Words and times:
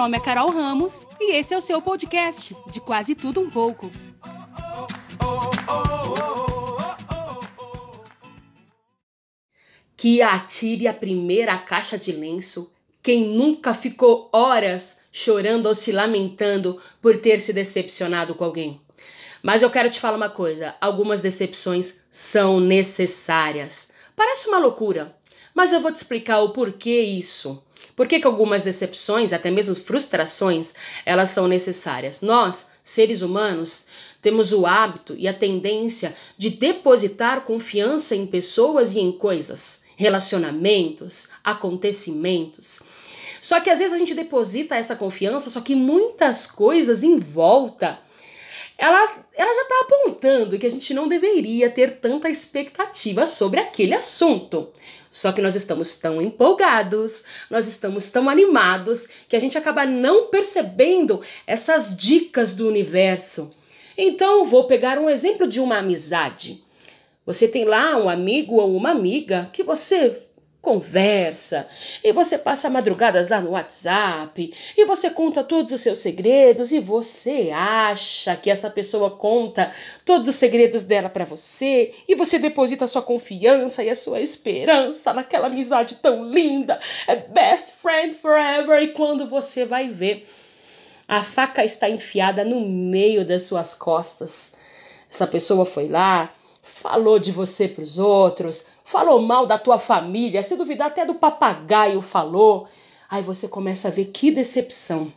nome 0.00 0.16
é 0.16 0.20
Carol 0.20 0.50
Ramos 0.50 1.06
e 1.20 1.36
esse 1.36 1.52
é 1.52 1.58
o 1.58 1.60
seu 1.60 1.82
podcast 1.82 2.56
de 2.70 2.80
quase 2.80 3.14
tudo 3.14 3.38
um 3.38 3.50
pouco. 3.50 3.90
Que 9.94 10.22
atire 10.22 10.88
a 10.88 10.94
primeira 10.94 11.58
caixa 11.58 11.98
de 11.98 12.12
lenço 12.12 12.72
quem 13.02 13.28
nunca 13.28 13.74
ficou 13.74 14.30
horas 14.32 15.00
chorando 15.12 15.66
ou 15.66 15.74
se 15.74 15.92
lamentando 15.92 16.80
por 17.02 17.18
ter 17.18 17.38
se 17.38 17.52
decepcionado 17.52 18.34
com 18.34 18.44
alguém. 18.44 18.80
Mas 19.42 19.60
eu 19.60 19.68
quero 19.68 19.90
te 19.90 20.00
falar 20.00 20.16
uma 20.16 20.30
coisa: 20.30 20.74
algumas 20.80 21.20
decepções 21.20 22.06
são 22.10 22.58
necessárias. 22.58 23.92
Parece 24.16 24.48
uma 24.48 24.58
loucura, 24.58 25.14
mas 25.54 25.74
eu 25.74 25.80
vou 25.82 25.92
te 25.92 25.96
explicar 25.96 26.40
o 26.40 26.54
porquê 26.54 27.02
isso. 27.02 27.62
Por 28.00 28.08
que, 28.08 28.18
que 28.18 28.26
algumas 28.26 28.64
decepções, 28.64 29.30
até 29.30 29.50
mesmo 29.50 29.74
frustrações, 29.74 30.74
elas 31.04 31.28
são 31.28 31.46
necessárias? 31.46 32.22
Nós, 32.22 32.70
seres 32.82 33.20
humanos, 33.20 33.88
temos 34.22 34.54
o 34.54 34.64
hábito 34.64 35.14
e 35.18 35.28
a 35.28 35.34
tendência 35.34 36.16
de 36.38 36.48
depositar 36.48 37.42
confiança 37.42 38.16
em 38.16 38.26
pessoas 38.26 38.94
e 38.94 39.00
em 39.00 39.12
coisas, 39.12 39.84
relacionamentos, 39.98 41.32
acontecimentos. 41.44 42.84
Só 43.42 43.60
que 43.60 43.68
às 43.68 43.80
vezes 43.80 43.92
a 43.92 43.98
gente 43.98 44.14
deposita 44.14 44.76
essa 44.76 44.96
confiança, 44.96 45.50
só 45.50 45.60
que 45.60 45.74
muitas 45.74 46.50
coisas 46.50 47.02
em 47.02 47.18
volta 47.18 47.98
ela, 48.80 49.14
ela 49.40 49.54
já 49.54 49.62
está 49.62 49.74
apontando 49.80 50.58
que 50.58 50.66
a 50.66 50.70
gente 50.70 50.92
não 50.92 51.08
deveria 51.08 51.70
ter 51.70 51.96
tanta 51.96 52.28
expectativa 52.28 53.26
sobre 53.26 53.58
aquele 53.58 53.94
assunto. 53.94 54.68
Só 55.10 55.32
que 55.32 55.40
nós 55.40 55.54
estamos 55.54 55.98
tão 55.98 56.20
empolgados, 56.20 57.24
nós 57.48 57.66
estamos 57.66 58.10
tão 58.10 58.28
animados 58.28 59.08
que 59.30 59.34
a 59.34 59.38
gente 59.38 59.56
acaba 59.56 59.86
não 59.86 60.26
percebendo 60.26 61.22
essas 61.46 61.96
dicas 61.96 62.54
do 62.54 62.68
universo. 62.68 63.54
Então, 63.96 64.44
vou 64.44 64.66
pegar 64.66 64.98
um 64.98 65.08
exemplo 65.08 65.48
de 65.48 65.58
uma 65.58 65.78
amizade. 65.78 66.62
Você 67.24 67.48
tem 67.48 67.64
lá 67.64 67.96
um 67.96 68.10
amigo 68.10 68.56
ou 68.56 68.76
uma 68.76 68.90
amiga 68.90 69.48
que 69.54 69.62
você 69.62 70.20
conversa, 70.60 71.66
e 72.04 72.12
você 72.12 72.36
passa 72.36 72.68
madrugadas 72.68 73.28
lá 73.28 73.40
no 73.40 73.52
WhatsApp, 73.52 74.52
e 74.76 74.84
você 74.84 75.10
conta 75.10 75.42
todos 75.42 75.72
os 75.72 75.80
seus 75.80 75.98
segredos, 75.98 76.70
e 76.70 76.80
você 76.80 77.50
acha 77.52 78.36
que 78.36 78.50
essa 78.50 78.68
pessoa 78.68 79.10
conta 79.10 79.72
todos 80.04 80.28
os 80.28 80.34
segredos 80.34 80.84
dela 80.84 81.08
para 81.08 81.24
você, 81.24 81.94
e 82.06 82.14
você 82.14 82.38
deposita 82.38 82.84
a 82.84 82.88
sua 82.88 83.02
confiança 83.02 83.82
e 83.82 83.88
a 83.88 83.94
sua 83.94 84.20
esperança 84.20 85.14
naquela 85.14 85.46
amizade 85.46 85.96
tão 85.96 86.30
linda, 86.30 86.78
é 87.08 87.16
best 87.16 87.76
friend 87.80 88.14
forever, 88.16 88.82
e 88.82 88.88
quando 88.88 89.28
você 89.28 89.64
vai 89.64 89.88
ver, 89.88 90.28
a 91.08 91.24
faca 91.24 91.64
está 91.64 91.88
enfiada 91.88 92.44
no 92.44 92.60
meio 92.60 93.24
das 93.24 93.42
suas 93.42 93.74
costas. 93.74 94.58
Essa 95.10 95.26
pessoa 95.26 95.66
foi 95.66 95.88
lá, 95.88 96.32
falou 96.62 97.18
de 97.18 97.32
você 97.32 97.66
para 97.66 97.82
os 97.82 97.98
outros, 97.98 98.68
falou 98.90 99.22
mal 99.22 99.46
da 99.46 99.56
tua 99.56 99.78
família, 99.78 100.42
se 100.42 100.56
duvidar 100.56 100.88
até 100.88 101.06
do 101.06 101.14
papagaio 101.14 102.02
falou. 102.02 102.66
Aí 103.08 103.22
você 103.22 103.46
começa 103.46 103.88
a 103.88 103.90
ver 103.90 104.06
que 104.06 104.32
decepção. 104.32 105.12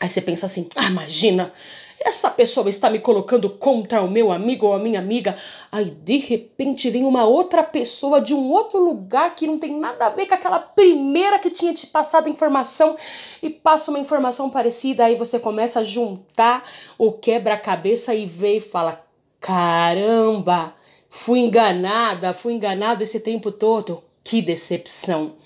Aí 0.00 0.08
você 0.08 0.20
pensa 0.20 0.46
assim: 0.46 0.68
ah, 0.76 0.86
imagina, 0.86 1.52
essa 2.00 2.30
pessoa 2.30 2.68
está 2.70 2.88
me 2.88 3.00
colocando 3.00 3.50
contra 3.50 4.02
o 4.02 4.10
meu 4.10 4.30
amigo 4.30 4.66
ou 4.66 4.74
a 4.74 4.78
minha 4.78 5.00
amiga. 5.00 5.36
Aí 5.70 5.90
de 5.90 6.18
repente 6.18 6.90
vem 6.90 7.04
uma 7.04 7.24
outra 7.24 7.64
pessoa 7.64 8.20
de 8.20 8.34
um 8.34 8.50
outro 8.50 8.78
lugar 8.78 9.34
que 9.34 9.48
não 9.48 9.58
tem 9.58 9.78
nada 9.78 10.06
a 10.06 10.10
ver 10.10 10.26
com 10.26 10.34
aquela 10.34 10.60
primeira 10.60 11.40
que 11.40 11.50
tinha 11.50 11.74
te 11.74 11.88
passado 11.88 12.28
informação 12.28 12.96
e 13.42 13.50
passa 13.50 13.90
uma 13.90 14.00
informação 14.00 14.48
parecida. 14.48 15.06
Aí 15.06 15.16
você 15.16 15.40
começa 15.40 15.80
a 15.80 15.84
juntar 15.84 16.68
o 16.96 17.10
quebra-cabeça 17.10 18.14
e 18.14 18.26
vê 18.26 18.58
e 18.58 18.60
fala: 18.60 19.04
caramba! 19.40 20.81
Fui 21.14 21.40
enganada, 21.40 22.32
fui 22.32 22.54
enganado 22.54 23.02
esse 23.02 23.20
tempo 23.20 23.52
todo. 23.52 24.02
Que 24.24 24.40
decepção. 24.40 25.36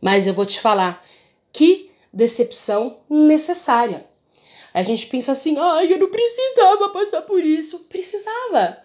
Mas 0.00 0.26
eu 0.26 0.34
vou 0.34 0.44
te 0.44 0.60
falar, 0.60 1.06
que 1.52 1.92
decepção 2.12 2.98
necessária. 3.08 4.04
A 4.74 4.82
gente 4.82 5.06
pensa 5.06 5.30
assim, 5.30 5.56
ai, 5.56 5.92
eu 5.92 5.98
não 5.98 6.10
precisava 6.10 6.88
passar 6.88 7.22
por 7.22 7.42
isso. 7.42 7.84
Precisava. 7.88 8.76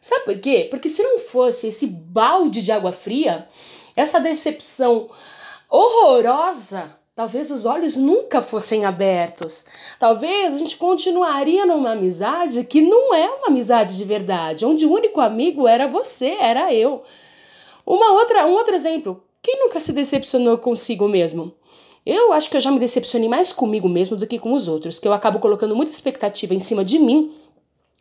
Sabe 0.00 0.24
por 0.24 0.38
quê? 0.40 0.66
Porque 0.68 0.88
se 0.88 1.04
não 1.04 1.20
fosse 1.20 1.68
esse 1.68 1.86
balde 1.86 2.62
de 2.62 2.72
água 2.72 2.90
fria, 2.90 3.48
essa 3.94 4.18
decepção 4.18 5.08
horrorosa 5.70 6.95
Talvez 7.16 7.50
os 7.50 7.64
olhos 7.64 7.96
nunca 7.96 8.42
fossem 8.42 8.84
abertos. 8.84 9.64
Talvez 9.98 10.54
a 10.54 10.58
gente 10.58 10.76
continuaria 10.76 11.64
numa 11.64 11.92
amizade 11.92 12.62
que 12.64 12.82
não 12.82 13.14
é 13.14 13.26
uma 13.26 13.46
amizade 13.46 13.96
de 13.96 14.04
verdade, 14.04 14.66
onde 14.66 14.84
o 14.84 14.92
único 14.92 15.22
amigo 15.22 15.66
era 15.66 15.88
você, 15.88 16.36
era 16.38 16.74
eu. 16.74 17.02
Uma 17.86 18.12
outra, 18.12 18.46
um 18.46 18.52
outro 18.52 18.74
exemplo. 18.74 19.24
Quem 19.40 19.58
nunca 19.60 19.80
se 19.80 19.94
decepcionou 19.94 20.58
consigo 20.58 21.08
mesmo? 21.08 21.54
Eu 22.04 22.34
acho 22.34 22.50
que 22.50 22.56
eu 22.58 22.60
já 22.60 22.70
me 22.70 22.78
decepcionei 22.78 23.30
mais 23.30 23.50
comigo 23.50 23.88
mesmo 23.88 24.14
do 24.14 24.26
que 24.26 24.38
com 24.38 24.52
os 24.52 24.68
outros, 24.68 24.98
que 24.98 25.08
eu 25.08 25.14
acabo 25.14 25.38
colocando 25.38 25.74
muita 25.74 25.92
expectativa 25.92 26.52
em 26.52 26.60
cima 26.60 26.84
de 26.84 26.98
mim 26.98 27.32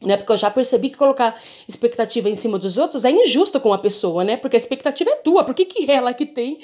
né? 0.02 0.18
Porque 0.18 0.32
eu 0.32 0.38
já 0.38 0.52
percebi 0.52 0.90
que 0.90 0.98
colocar 0.98 1.40
expectativa 1.68 2.30
em 2.30 2.36
cima 2.36 2.60
dos 2.60 2.78
outros 2.78 3.06
é 3.06 3.12
injusto 3.12 3.60
com 3.60 3.74
a 3.74 3.78
pessoa, 3.78 4.24
né? 4.24 4.38
Porque 4.38 4.56
a 4.56 4.60
expectativa 4.60 5.10
é 5.10 5.16
tua, 5.16 5.44
por 5.44 5.56
que, 5.56 5.66
que 5.66 5.90
ela 5.90 6.14
que 6.14 6.26
tem 6.26 6.60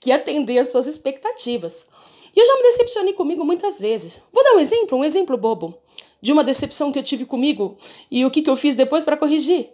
que 0.00 0.12
atender 0.12 0.58
as 0.58 0.70
suas 0.70 0.86
expectativas? 0.86 1.90
E 2.34 2.40
eu 2.40 2.46
já 2.46 2.56
me 2.56 2.62
decepcionei 2.62 3.12
comigo 3.12 3.44
muitas 3.44 3.80
vezes. 3.80 4.20
Vou 4.32 4.44
dar 4.44 4.54
um 4.54 4.60
exemplo, 4.60 4.98
um 4.98 5.04
exemplo 5.04 5.36
bobo, 5.36 5.78
de 6.20 6.32
uma 6.32 6.44
decepção 6.44 6.92
que 6.92 6.98
eu 6.98 7.02
tive 7.02 7.24
comigo 7.24 7.76
e 8.10 8.24
o 8.24 8.30
que, 8.30 8.42
que 8.42 8.50
eu 8.50 8.56
fiz 8.56 8.74
depois 8.74 9.04
para 9.04 9.16
corrigir. 9.16 9.70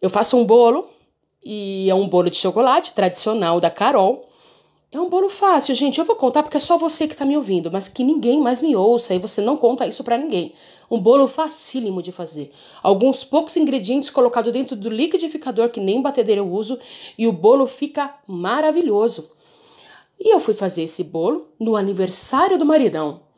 Eu 0.00 0.10
faço 0.10 0.36
um 0.36 0.44
bolo, 0.44 0.88
e 1.44 1.88
é 1.90 1.94
um 1.94 2.08
bolo 2.08 2.30
de 2.30 2.36
chocolate 2.36 2.92
tradicional 2.92 3.60
da 3.60 3.70
Carol. 3.70 4.28
É 4.94 5.00
um 5.00 5.08
bolo 5.08 5.30
fácil, 5.30 5.74
gente. 5.74 5.98
Eu 5.98 6.04
vou 6.04 6.14
contar 6.14 6.42
porque 6.42 6.58
é 6.58 6.60
só 6.60 6.76
você 6.76 7.06
que 7.06 7.14
está 7.14 7.24
me 7.24 7.34
ouvindo, 7.34 7.72
mas 7.72 7.88
que 7.88 8.04
ninguém 8.04 8.42
mais 8.42 8.60
me 8.60 8.76
ouça 8.76 9.14
e 9.14 9.18
você 9.18 9.40
não 9.40 9.56
conta 9.56 9.86
isso 9.86 10.04
para 10.04 10.18
ninguém. 10.18 10.52
Um 10.90 11.00
bolo 11.00 11.26
facílimo 11.26 12.02
de 12.02 12.12
fazer. 12.12 12.52
Alguns 12.82 13.24
poucos 13.24 13.56
ingredientes 13.56 14.10
colocados 14.10 14.52
dentro 14.52 14.76
do 14.76 14.90
liquidificador 14.90 15.70
que 15.70 15.80
nem 15.80 16.02
batedeira 16.02 16.42
eu 16.42 16.52
uso 16.52 16.78
e 17.16 17.26
o 17.26 17.32
bolo 17.32 17.66
fica 17.66 18.14
maravilhoso. 18.26 19.30
E 20.20 20.34
eu 20.34 20.38
fui 20.38 20.52
fazer 20.52 20.82
esse 20.82 21.02
bolo 21.02 21.48
no 21.58 21.74
aniversário 21.74 22.58
do 22.58 22.66
maridão. 22.66 23.31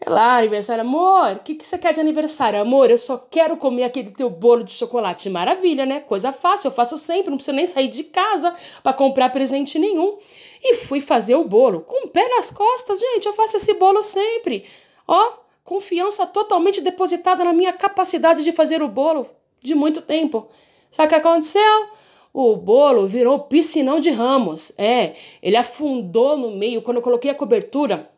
É 0.00 0.08
lá, 0.08 0.38
aniversário, 0.38 0.82
amor, 0.82 1.36
o 1.36 1.38
que, 1.40 1.56
que 1.56 1.66
você 1.66 1.76
quer 1.76 1.92
de 1.92 2.00
aniversário? 2.00 2.60
Amor, 2.60 2.88
eu 2.88 2.96
só 2.96 3.18
quero 3.18 3.56
comer 3.56 3.82
aquele 3.82 4.12
teu 4.12 4.30
bolo 4.30 4.62
de 4.62 4.70
chocolate. 4.70 5.28
Maravilha, 5.28 5.84
né? 5.84 5.98
Coisa 5.98 6.32
fácil, 6.32 6.68
eu 6.68 6.72
faço 6.72 6.96
sempre, 6.96 7.30
não 7.30 7.36
preciso 7.36 7.56
nem 7.56 7.66
sair 7.66 7.88
de 7.88 8.04
casa 8.04 8.54
para 8.80 8.92
comprar 8.92 9.30
presente 9.30 9.76
nenhum. 9.76 10.16
E 10.62 10.74
fui 10.74 11.00
fazer 11.00 11.34
o 11.34 11.44
bolo 11.44 11.80
com 11.80 12.06
o 12.06 12.10
pé 12.10 12.28
nas 12.28 12.48
costas, 12.48 13.00
gente, 13.00 13.26
eu 13.26 13.32
faço 13.32 13.56
esse 13.56 13.74
bolo 13.74 14.00
sempre. 14.00 14.64
Ó, 15.06 15.32
confiança 15.64 16.24
totalmente 16.26 16.80
depositada 16.80 17.42
na 17.42 17.52
minha 17.52 17.72
capacidade 17.72 18.44
de 18.44 18.52
fazer 18.52 18.80
o 18.80 18.88
bolo 18.88 19.28
de 19.60 19.74
muito 19.74 20.00
tempo. 20.00 20.46
Sabe 20.92 21.06
o 21.06 21.08
que 21.08 21.14
aconteceu? 21.16 21.88
O 22.32 22.54
bolo 22.54 23.04
virou 23.04 23.40
piscinão 23.40 23.98
de 23.98 24.10
ramos. 24.10 24.72
É, 24.78 25.14
ele 25.42 25.56
afundou 25.56 26.36
no 26.36 26.52
meio. 26.52 26.82
Quando 26.82 26.98
eu 26.98 27.02
coloquei 27.02 27.30
a 27.30 27.34
cobertura, 27.34 28.08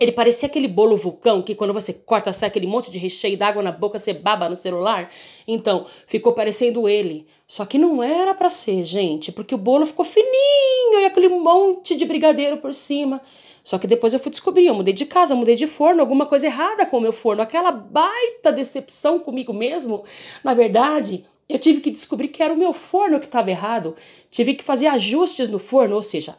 ele 0.00 0.12
parecia 0.12 0.46
aquele 0.46 0.68
bolo 0.68 0.96
vulcão 0.96 1.42
que 1.42 1.54
quando 1.54 1.72
você 1.72 1.92
corta 1.92 2.32
sai 2.32 2.48
aquele 2.48 2.66
monte 2.66 2.90
de 2.90 2.98
recheio 2.98 3.36
d'água 3.36 3.62
na 3.62 3.72
boca, 3.72 3.98
você 3.98 4.12
baba 4.12 4.48
no 4.48 4.56
celular. 4.56 5.10
Então, 5.46 5.86
ficou 6.06 6.32
parecendo 6.32 6.88
ele. 6.88 7.26
Só 7.46 7.64
que 7.64 7.78
não 7.78 8.02
era 8.02 8.34
para 8.34 8.48
ser, 8.48 8.84
gente, 8.84 9.32
porque 9.32 9.54
o 9.54 9.58
bolo 9.58 9.86
ficou 9.86 10.04
fininho 10.04 11.00
e 11.00 11.04
aquele 11.04 11.28
monte 11.28 11.96
de 11.96 12.04
brigadeiro 12.04 12.58
por 12.58 12.72
cima. 12.72 13.20
Só 13.64 13.76
que 13.76 13.86
depois 13.86 14.14
eu 14.14 14.20
fui 14.20 14.30
descobrir, 14.30 14.66
eu 14.66 14.74
mudei 14.74 14.94
de 14.94 15.04
casa, 15.04 15.34
mudei 15.34 15.54
de 15.54 15.66
forno, 15.66 16.00
alguma 16.00 16.26
coisa 16.26 16.46
errada 16.46 16.86
com 16.86 16.96
o 16.96 17.00
meu 17.00 17.12
forno, 17.12 17.42
aquela 17.42 17.70
baita 17.70 18.52
decepção 18.52 19.18
comigo 19.18 19.52
mesmo. 19.52 20.04
Na 20.42 20.54
verdade, 20.54 21.26
eu 21.48 21.58
tive 21.58 21.80
que 21.80 21.90
descobrir 21.90 22.28
que 22.28 22.42
era 22.42 22.54
o 22.54 22.56
meu 22.56 22.72
forno 22.72 23.18
que 23.18 23.26
estava 23.26 23.50
errado, 23.50 23.94
tive 24.30 24.54
que 24.54 24.64
fazer 24.64 24.86
ajustes 24.86 25.50
no 25.50 25.58
forno, 25.58 25.96
ou 25.96 26.02
seja, 26.02 26.38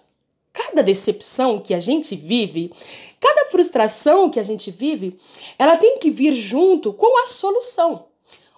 cada 0.54 0.81
decepção 0.81 1.60
que 1.60 1.74
a 1.74 1.80
gente 1.80 2.16
vive, 2.16 2.72
cada 3.19 3.46
frustração 3.46 4.30
que 4.30 4.40
a 4.40 4.44
gente 4.44 4.72
vive, 4.72 5.19
ela 5.57 5.78
tem 5.78 6.00
que 6.00 6.10
vir 6.10 6.34
junto 6.34 6.94
com 6.94 7.22
a 7.22 7.25
solução. 7.25 8.06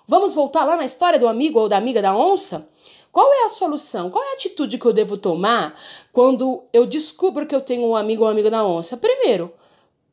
Vamos 0.07 0.33
voltar 0.33 0.65
lá 0.65 0.75
na 0.75 0.85
história 0.85 1.19
do 1.19 1.27
amigo 1.27 1.59
ou 1.59 1.69
da 1.69 1.77
amiga 1.77 2.01
da 2.01 2.15
onça? 2.15 2.69
Qual 3.11 3.31
é 3.33 3.45
a 3.45 3.49
solução? 3.49 4.09
Qual 4.09 4.23
é 4.23 4.31
a 4.31 4.33
atitude 4.33 4.77
que 4.77 4.85
eu 4.85 4.93
devo 4.93 5.17
tomar 5.17 5.77
quando 6.13 6.63
eu 6.71 6.85
descubro 6.85 7.45
que 7.45 7.55
eu 7.55 7.61
tenho 7.61 7.85
um 7.85 7.95
amigo 7.95 8.23
ou 8.23 8.29
amiga 8.29 8.49
da 8.49 8.65
onça? 8.65 8.95
Primeiro, 8.95 9.53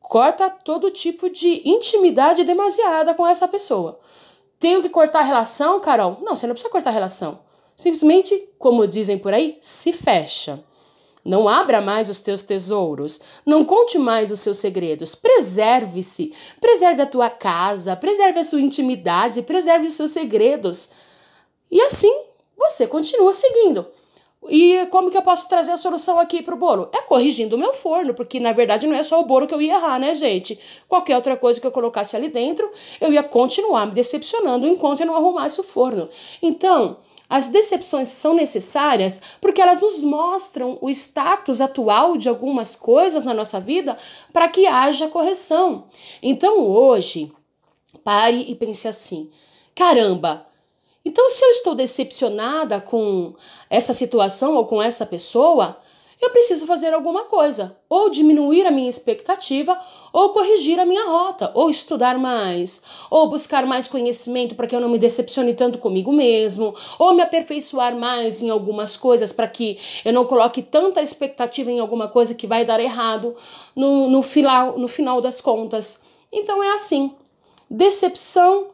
corta 0.01 0.49
todo 0.49 0.91
tipo 0.91 1.29
de 1.29 1.61
intimidade 1.63 2.43
demasiada 2.43 3.13
com 3.13 3.25
essa 3.25 3.47
pessoa. 3.47 3.99
Tenho 4.59 4.81
que 4.81 4.89
cortar 4.89 5.19
a 5.19 5.23
relação, 5.23 5.79
Carol? 5.79 6.17
Não, 6.21 6.35
você 6.35 6.45
não 6.45 6.53
precisa 6.53 6.71
cortar 6.71 6.89
a 6.89 6.93
relação. 6.93 7.39
Simplesmente, 7.75 8.37
como 8.57 8.85
dizem 8.85 9.17
por 9.17 9.33
aí, 9.33 9.57
se 9.61 9.93
fecha. 9.93 10.61
Não 11.29 11.47
abra 11.47 11.79
mais 11.79 12.09
os 12.09 12.21
teus 12.21 12.41
tesouros. 12.41 13.21
Não 13.45 13.63
conte 13.63 13.99
mais 13.99 14.31
os 14.31 14.39
seus 14.39 14.57
segredos. 14.57 15.13
Preserve-se. 15.13 16.33
Preserve 16.59 17.03
a 17.03 17.05
tua 17.05 17.29
casa, 17.29 17.95
preserve 17.95 18.39
a 18.39 18.43
sua 18.43 18.59
intimidade, 18.59 19.43
preserve 19.43 19.85
os 19.85 19.93
seus 19.93 20.09
segredos. 20.09 20.93
E 21.69 21.79
assim 21.81 22.11
você 22.57 22.87
continua 22.87 23.31
seguindo. 23.31 23.85
E 24.49 24.87
como 24.87 25.11
que 25.11 25.17
eu 25.17 25.21
posso 25.21 25.47
trazer 25.47 25.71
a 25.71 25.77
solução 25.77 26.19
aqui 26.19 26.41
pro 26.41 26.57
bolo? 26.57 26.89
É 26.91 27.01
corrigindo 27.03 27.55
o 27.55 27.59
meu 27.59 27.73
forno, 27.73 28.15
porque 28.15 28.39
na 28.39 28.51
verdade 28.51 28.87
não 28.87 28.95
é 28.95 29.03
só 29.03 29.19
o 29.19 29.25
bolo 29.25 29.45
que 29.45 29.53
eu 29.53 29.61
ia 29.61 29.75
errar, 29.75 29.99
né, 29.99 30.15
gente? 30.15 30.59
Qualquer 30.87 31.15
outra 31.15 31.37
coisa 31.37 31.61
que 31.61 31.67
eu 31.67 31.71
colocasse 31.71 32.15
ali 32.15 32.29
dentro, 32.29 32.67
eu 32.99 33.13
ia 33.13 33.21
continuar 33.21 33.85
me 33.85 33.91
decepcionando 33.91 34.67
enquanto 34.67 35.01
eu 35.01 35.05
não 35.05 35.15
arrumasse 35.15 35.61
o 35.61 35.63
forno. 35.63 36.09
Então, 36.41 36.97
as 37.29 37.47
decepções 37.47 38.07
são 38.07 38.33
necessárias 38.33 39.21
porque 39.39 39.61
elas 39.61 39.79
nos 39.79 40.01
mostram 40.01 40.79
o 40.81 40.89
status 40.89 41.61
atual 41.61 42.17
de 42.17 42.27
algumas 42.27 42.75
coisas 42.75 43.23
na 43.23 43.33
nossa 43.33 43.59
vida 43.59 43.97
para 44.33 44.49
que 44.49 44.65
haja 44.65 45.07
correção. 45.07 45.85
Então, 46.23 46.65
hoje, 46.65 47.31
pare 48.03 48.45
e 48.47 48.55
pense 48.55 48.87
assim: 48.87 49.29
caramba, 49.75 50.47
então, 51.05 51.29
se 51.29 51.43
eu 51.45 51.49
estou 51.51 51.75
decepcionada 51.75 52.81
com 52.81 53.33
essa 53.69 53.93
situação 53.93 54.55
ou 54.55 54.65
com 54.65 54.81
essa 54.81 55.05
pessoa, 55.05 55.77
eu 56.21 56.31
preciso 56.31 56.67
fazer 56.67 56.93
alguma 56.93 57.25
coisa, 57.25 57.77
ou 57.87 58.09
diminuir 58.09 58.67
a 58.67 58.71
minha 58.71 58.89
expectativa, 58.89 59.79
ou 60.11 60.29
corrigir 60.29 60.77
a 60.77 60.85
minha 60.85 61.05
rota, 61.07 61.49
ou 61.53 61.69
estudar 61.69 62.17
mais, 62.17 62.83
ou 63.09 63.29
buscar 63.29 63.65
mais 63.65 63.87
conhecimento 63.87 64.53
para 64.53 64.67
que 64.67 64.75
eu 64.75 64.81
não 64.81 64.89
me 64.89 64.99
decepcione 64.99 65.53
tanto 65.53 65.77
comigo 65.77 66.11
mesmo, 66.11 66.75
ou 66.97 67.13
me 67.13 67.21
aperfeiçoar 67.21 67.95
mais 67.95 68.41
em 68.41 68.49
algumas 68.49 68.97
coisas 68.97 69.31
para 69.31 69.47
que 69.47 69.79
eu 70.03 70.11
não 70.11 70.25
coloque 70.25 70.61
tanta 70.61 71.01
expectativa 71.01 71.71
em 71.71 71.79
alguma 71.79 72.09
coisa 72.09 72.35
que 72.35 72.47
vai 72.47 72.65
dar 72.65 72.81
errado 72.81 73.33
no, 73.73 74.09
no, 74.09 74.21
final, 74.21 74.77
no 74.77 74.89
final 74.89 75.21
das 75.21 75.39
contas. 75.39 76.03
Então 76.33 76.61
é 76.61 76.73
assim: 76.73 77.15
decepção 77.69 78.71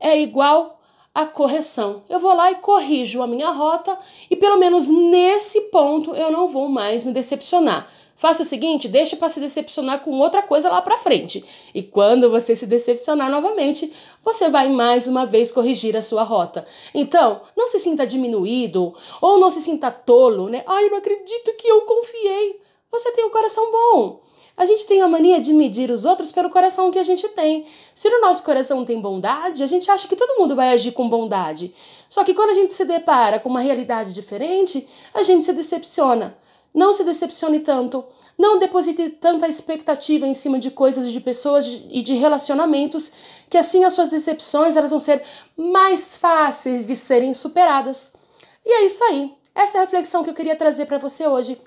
é 0.00 0.20
igual 0.20 0.79
a 1.14 1.26
correção. 1.26 2.04
Eu 2.08 2.20
vou 2.20 2.34
lá 2.34 2.50
e 2.50 2.56
corrijo 2.56 3.22
a 3.22 3.26
minha 3.26 3.50
rota 3.50 3.98
e 4.30 4.36
pelo 4.36 4.56
menos 4.56 4.88
nesse 4.88 5.62
ponto 5.62 6.14
eu 6.14 6.30
não 6.30 6.46
vou 6.46 6.68
mais 6.68 7.04
me 7.04 7.12
decepcionar. 7.12 7.88
Faça 8.20 8.42
o 8.42 8.44
seguinte, 8.44 8.86
deixe 8.86 9.16
para 9.16 9.30
se 9.30 9.40
decepcionar 9.40 10.00
com 10.00 10.18
outra 10.18 10.42
coisa 10.42 10.68
lá 10.68 10.82
para 10.82 10.98
frente. 10.98 11.42
E 11.74 11.82
quando 11.82 12.30
você 12.30 12.54
se 12.54 12.66
decepcionar 12.66 13.30
novamente, 13.30 13.90
você 14.22 14.50
vai 14.50 14.68
mais 14.68 15.08
uma 15.08 15.24
vez 15.24 15.50
corrigir 15.50 15.96
a 15.96 16.02
sua 16.02 16.22
rota. 16.22 16.66
Então, 16.92 17.40
não 17.56 17.66
se 17.66 17.78
sinta 17.78 18.06
diminuído 18.06 18.94
ou 19.22 19.38
não 19.38 19.48
se 19.48 19.62
sinta 19.62 19.90
tolo, 19.90 20.50
né? 20.50 20.62
Ai, 20.66 20.84
eu 20.84 20.90
não 20.90 20.98
acredito 20.98 21.56
que 21.56 21.66
eu 21.66 21.80
confiei. 21.82 22.60
Você 22.92 23.10
tem 23.12 23.24
um 23.24 23.30
coração 23.30 23.72
bom. 23.72 24.20
A 24.60 24.66
gente 24.66 24.86
tem 24.86 25.00
a 25.00 25.08
mania 25.08 25.40
de 25.40 25.54
medir 25.54 25.90
os 25.90 26.04
outros 26.04 26.30
pelo 26.30 26.50
coração 26.50 26.90
que 26.90 26.98
a 26.98 27.02
gente 27.02 27.26
tem. 27.30 27.64
Se 27.94 28.10
no 28.10 28.20
nosso 28.20 28.42
coração 28.42 28.84
tem 28.84 29.00
bondade, 29.00 29.62
a 29.62 29.66
gente 29.66 29.90
acha 29.90 30.06
que 30.06 30.14
todo 30.14 30.38
mundo 30.38 30.54
vai 30.54 30.74
agir 30.74 30.92
com 30.92 31.08
bondade. 31.08 31.74
Só 32.10 32.24
que 32.24 32.34
quando 32.34 32.50
a 32.50 32.52
gente 32.54 32.74
se 32.74 32.84
depara 32.84 33.40
com 33.40 33.48
uma 33.48 33.62
realidade 33.62 34.12
diferente, 34.12 34.86
a 35.14 35.22
gente 35.22 35.46
se 35.46 35.54
decepciona. 35.54 36.36
Não 36.74 36.92
se 36.92 37.04
decepcione 37.04 37.60
tanto. 37.60 38.04
Não 38.36 38.58
deposite 38.58 39.08
tanta 39.08 39.48
expectativa 39.48 40.26
em 40.26 40.34
cima 40.34 40.58
de 40.58 40.70
coisas 40.70 41.06
e 41.06 41.10
de 41.10 41.20
pessoas 41.22 41.64
e 41.90 42.02
de 42.02 42.12
relacionamentos, 42.12 43.14
que 43.48 43.56
assim 43.56 43.84
as 43.84 43.94
suas 43.94 44.10
decepções 44.10 44.76
elas 44.76 44.90
vão 44.90 45.00
ser 45.00 45.22
mais 45.56 46.16
fáceis 46.16 46.86
de 46.86 46.94
serem 46.94 47.32
superadas. 47.32 48.14
E 48.62 48.70
é 48.70 48.84
isso 48.84 49.02
aí. 49.04 49.32
Essa 49.54 49.78
é 49.78 49.80
a 49.80 49.84
reflexão 49.84 50.22
que 50.22 50.28
eu 50.28 50.34
queria 50.34 50.54
trazer 50.54 50.84
para 50.84 50.98
você 50.98 51.26
hoje. 51.26 51.58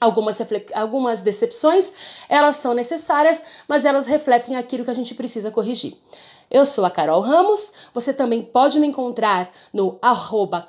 Algumas, 0.00 0.38
algumas 0.74 1.22
decepções, 1.22 1.92
elas 2.28 2.56
são 2.56 2.74
necessárias, 2.74 3.44
mas 3.68 3.84
elas 3.84 4.06
refletem 4.06 4.56
aquilo 4.56 4.84
que 4.84 4.90
a 4.90 4.94
gente 4.94 5.14
precisa 5.14 5.50
corrigir. 5.50 5.96
Eu 6.50 6.64
sou 6.64 6.84
a 6.84 6.90
Carol 6.90 7.20
Ramos, 7.20 7.72
você 7.92 8.12
também 8.12 8.42
pode 8.42 8.78
me 8.78 8.86
encontrar 8.86 9.50
no 9.72 9.98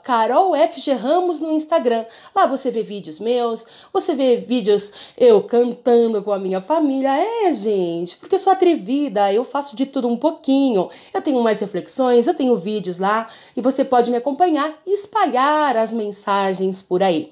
carolfgramos 0.04 1.40
no 1.40 1.52
Instagram. 1.52 2.06
Lá 2.34 2.46
você 2.46 2.72
vê 2.72 2.82
vídeos 2.82 3.20
meus, 3.20 3.66
você 3.94 4.16
vê 4.16 4.38
vídeos 4.38 4.94
eu 5.18 5.44
cantando 5.44 6.24
com 6.24 6.32
a 6.32 6.40
minha 6.40 6.62
família. 6.62 7.16
É, 7.16 7.52
gente, 7.52 8.18
porque 8.18 8.36
eu 8.36 8.40
sou 8.40 8.54
atrevida, 8.54 9.32
eu 9.32 9.44
faço 9.44 9.76
de 9.76 9.86
tudo 9.86 10.08
um 10.08 10.18
pouquinho. 10.18 10.90
Eu 11.14 11.22
tenho 11.22 11.42
mais 11.44 11.60
reflexões, 11.60 12.26
eu 12.26 12.34
tenho 12.34 12.56
vídeos 12.56 12.98
lá 12.98 13.28
e 13.56 13.62
você 13.62 13.86
pode 13.86 14.10
me 14.10 14.18
acompanhar 14.18 14.74
e 14.86 14.94
espalhar 14.94 15.78
as 15.78 15.94
mensagens 15.94 16.82
por 16.82 17.04
aí. 17.04 17.32